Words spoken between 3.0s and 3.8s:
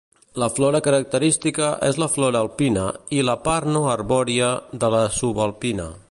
i la part